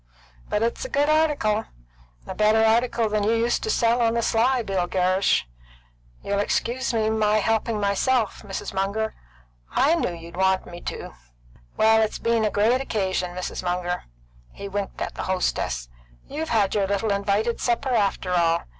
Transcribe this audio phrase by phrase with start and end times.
[0.49, 1.65] But it's a good article;
[2.25, 5.45] a better article than you used to sell on the sly, Bill Gerrish.
[6.23, 8.73] You'll excuse my helping myself, Mrs.
[8.73, 9.13] Munger;
[9.73, 11.13] I knew you'd want me to.
[11.77, 13.61] Well, it's been a great occasion, Mrs.
[13.61, 14.05] Munger."
[14.51, 15.87] He winked at the hostess.
[16.27, 18.61] "You've had your little invited supper, after all.